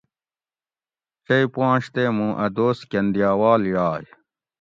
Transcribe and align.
چئ 1.25 1.43
پوانش 1.53 1.83
تے 1.93 2.03
مُوں 2.15 2.33
اۤ 2.43 2.51
دوست 2.57 2.81
کندیاوال 2.91 3.61
یائ 3.73 4.03